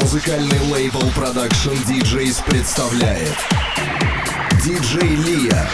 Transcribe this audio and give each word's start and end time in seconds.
Музыкальный 0.00 0.58
лейбл 0.72 1.02
Production 1.10 1.76
DJs 1.86 2.44
представляет. 2.46 3.36
Диджей 4.64 5.14
Лия 5.14 5.68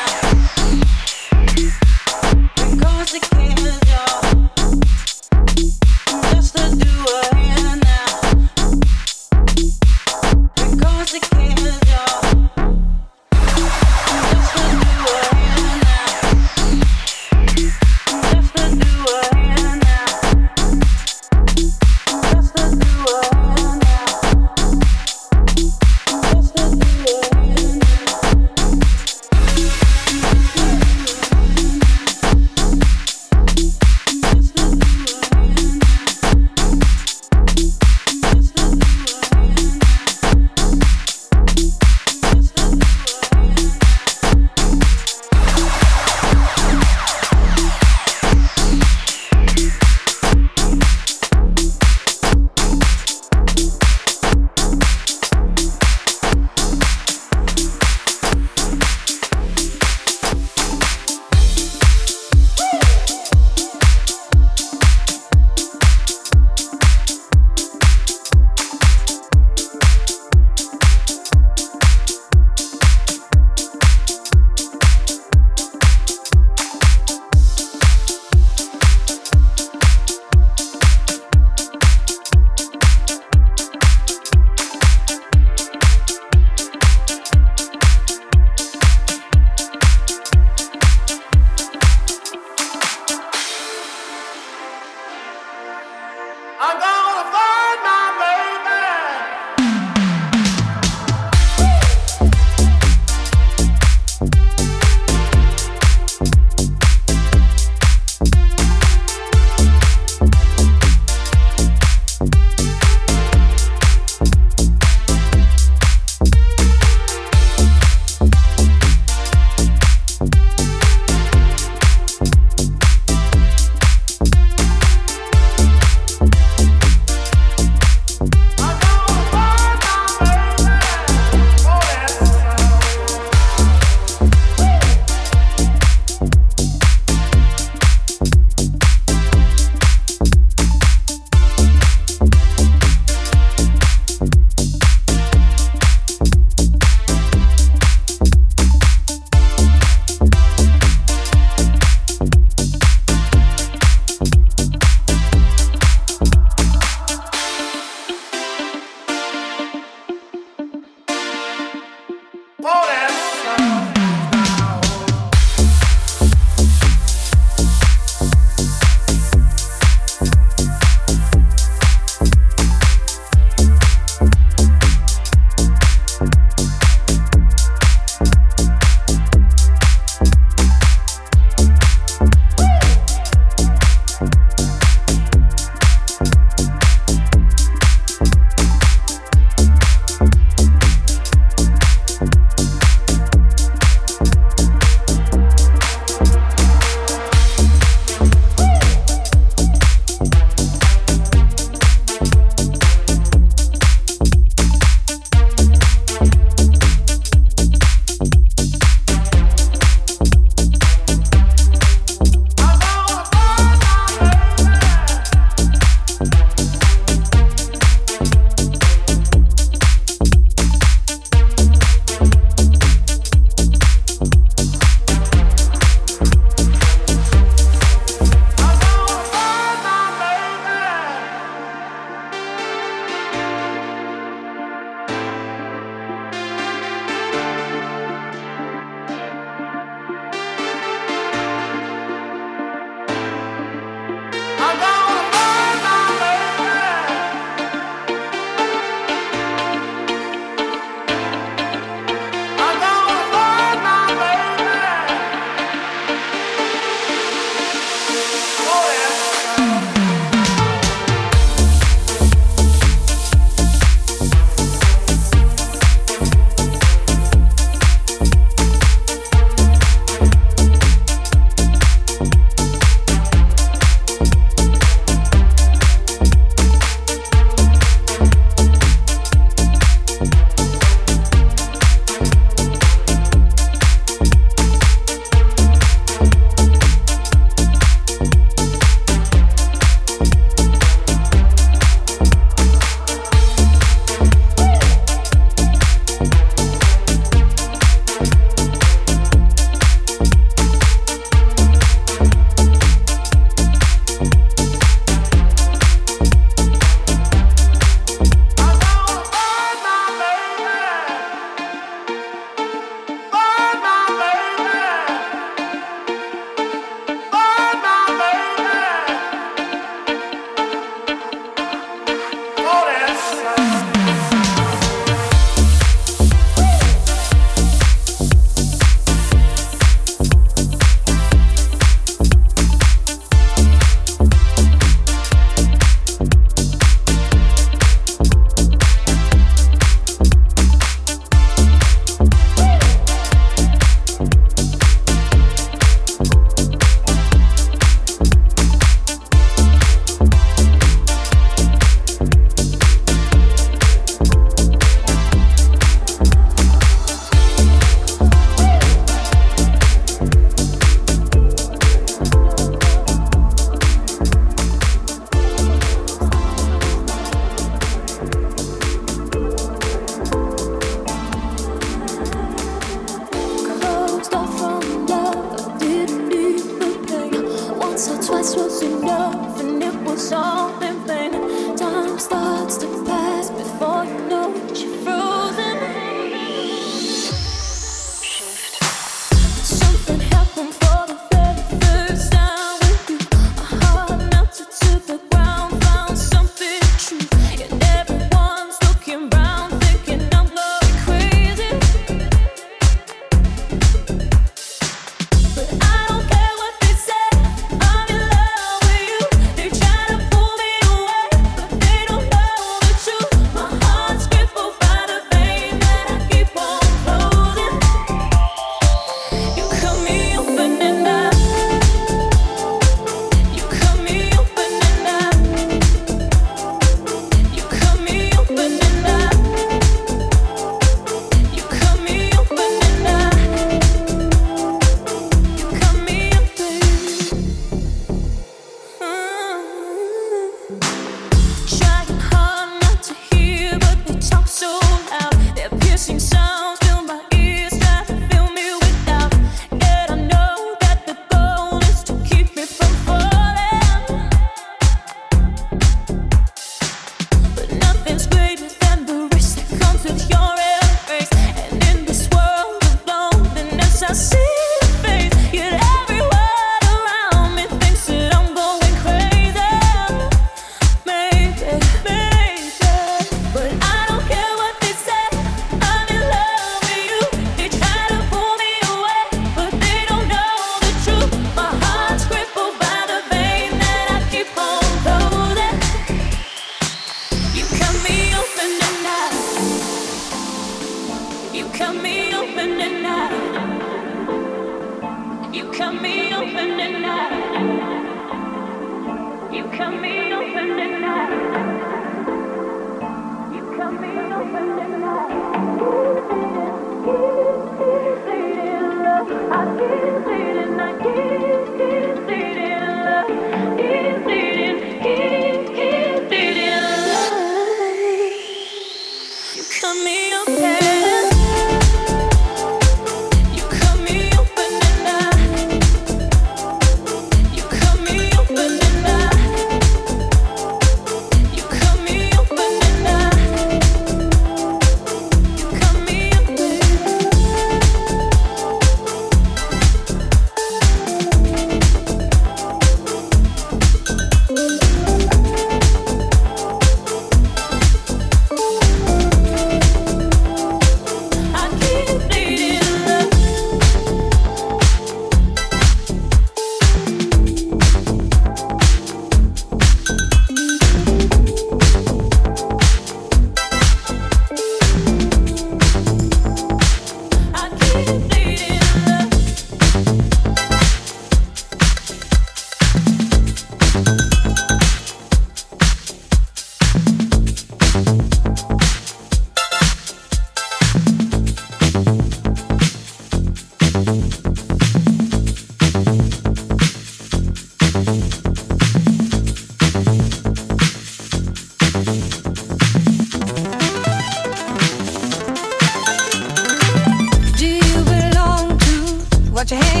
Hey. 599.71 600.00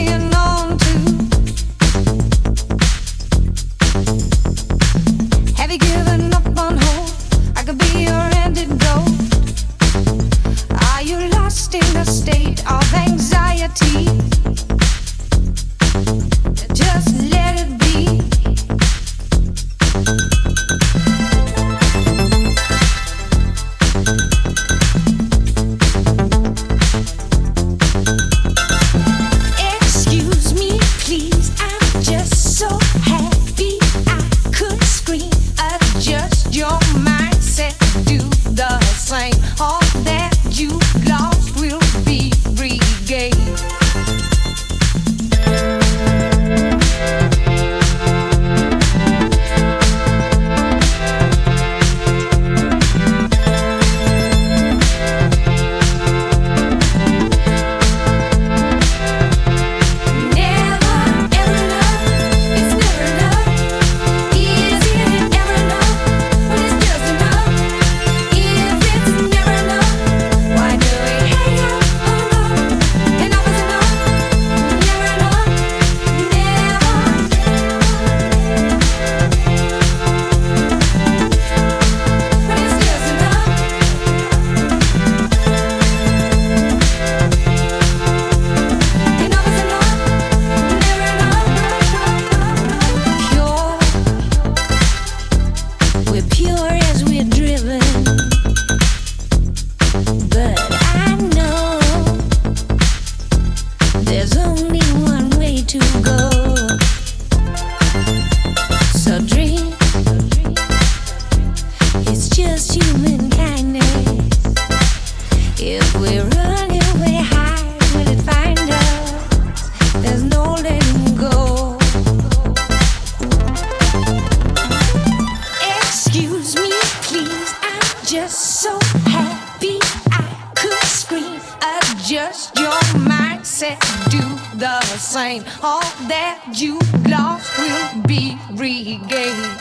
just 128.11 128.59
so 128.59 128.77
happy 129.05 129.79
I 130.11 130.51
could 130.53 130.83
scream. 130.83 131.39
Adjust 131.63 132.59
your 132.59 132.75
mindset, 133.07 133.79
do 134.11 134.19
the 134.59 134.81
same. 134.97 135.45
All 135.63 135.79
that 136.11 136.43
you 136.51 136.77
lost 137.07 137.47
will 137.57 138.03
be 138.03 138.37
regained. 138.51 139.55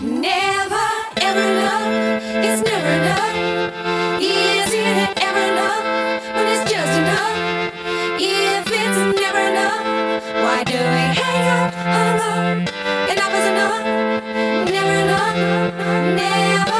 Never 0.00 0.88
ever 1.20 1.44
enough 1.44 2.24
is 2.40 2.62
never 2.62 2.88
enough. 2.88 3.36
Is 4.16 4.72
it 4.72 5.20
ever 5.20 5.44
enough 5.52 5.84
when 6.34 6.46
it's 6.56 6.72
just 6.72 6.94
enough? 7.04 7.36
If 8.16 8.64
it's 8.80 9.00
never 9.20 9.42
enough, 9.52 9.84
why 10.40 10.64
do 10.64 10.72
we 10.72 11.04
hang 11.20 11.42
out 11.52 11.72
on 12.00 12.10
love? 12.16 12.56
Enough 13.12 13.34
is 13.40 13.46
enough. 13.52 13.84
Never 14.72 14.94
enough. 15.04 15.36
Never. 16.16 16.79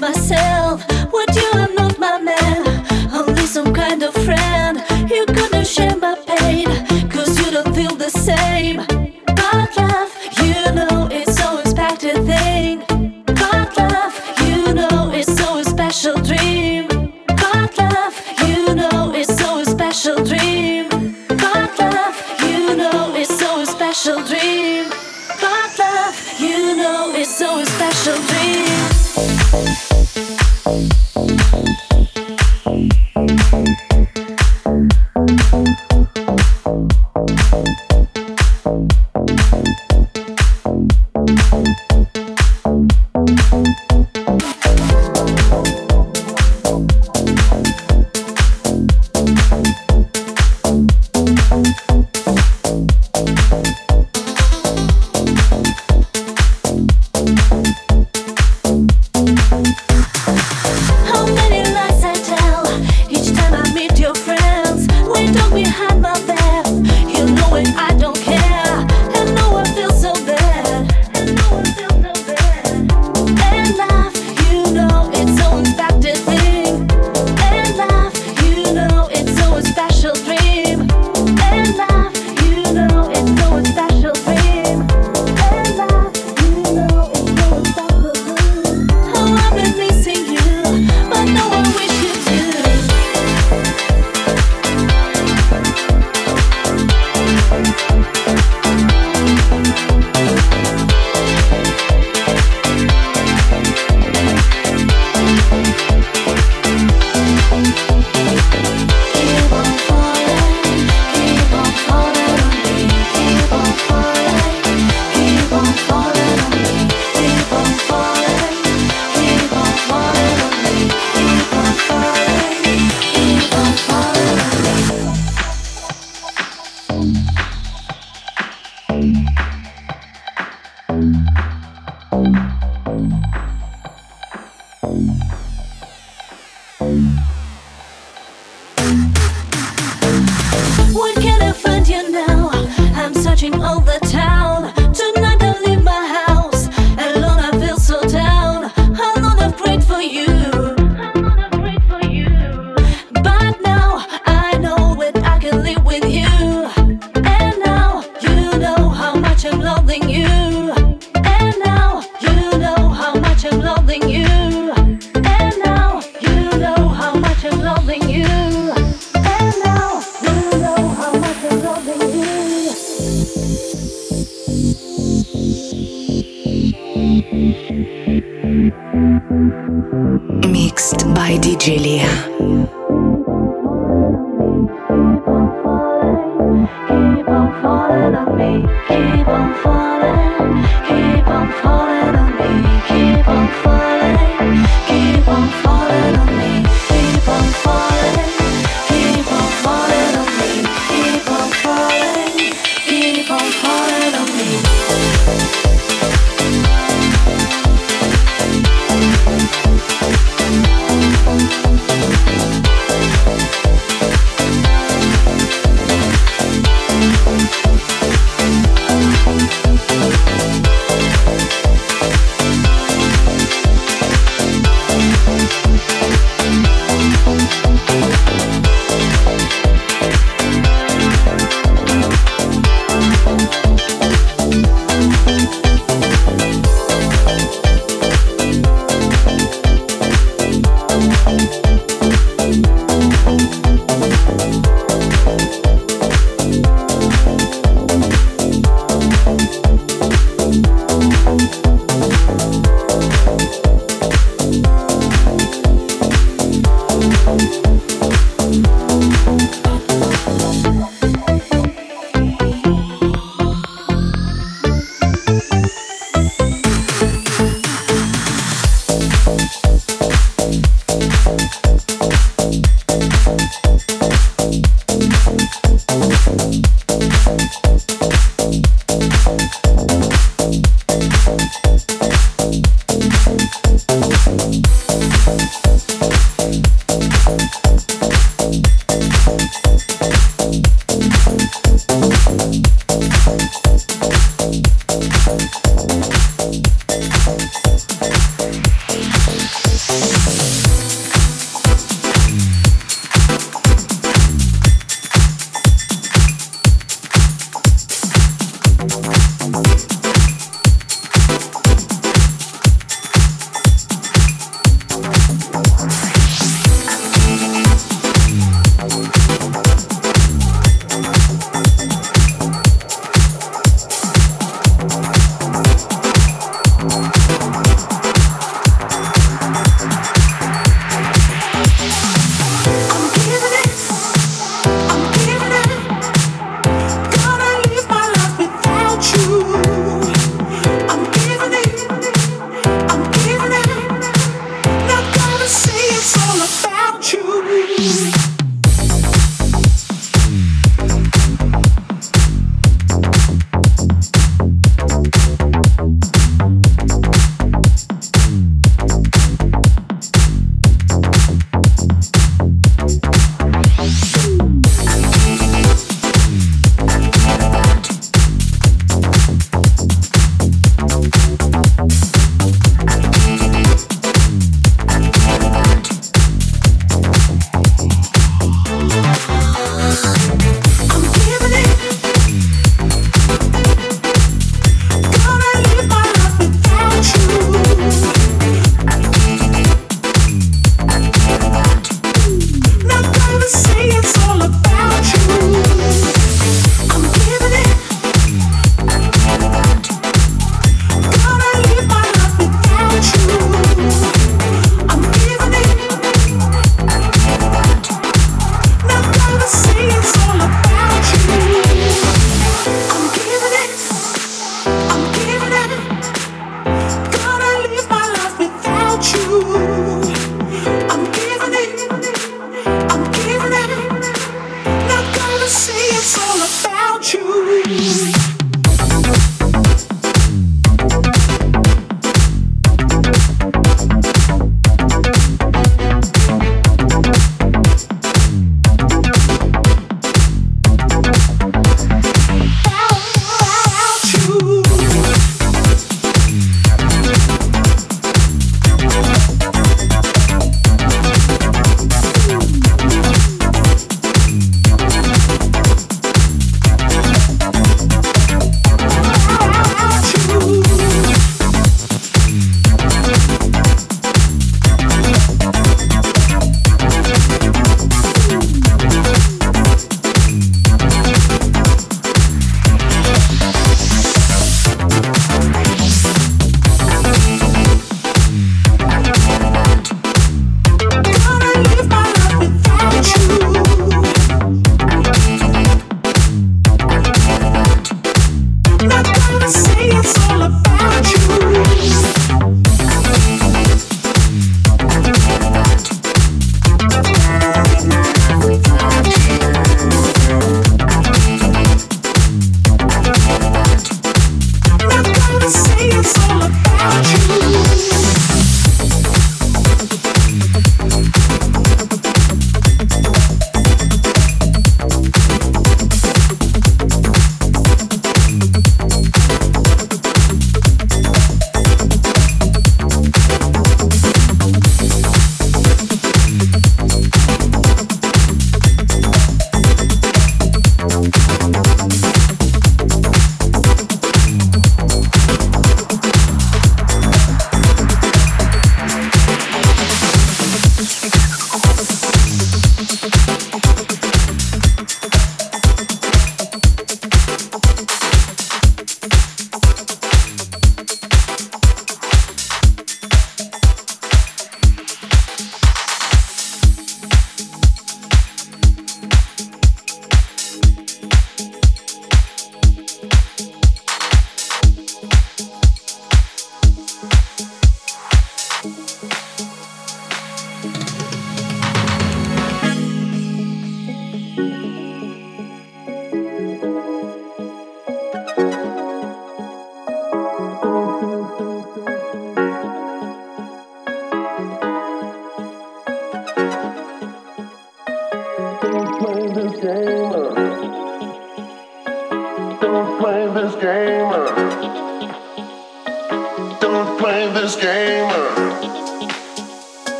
myself. 0.00 0.97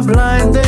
blinded 0.00 0.67